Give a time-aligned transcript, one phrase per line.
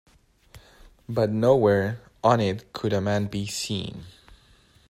[1.07, 4.05] But nowhere on it could a man be seen.